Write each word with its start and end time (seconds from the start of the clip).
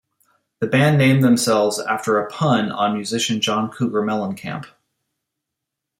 The 0.61 0.65
band 0.65 0.97
named 0.97 1.23
themselves 1.23 1.77
after 1.79 2.17
a 2.17 2.27
pun 2.27 2.71
on 2.71 2.95
musician 2.95 3.39
John 3.39 3.69
Cougar 3.69 4.01
Mellencamp. 4.01 4.65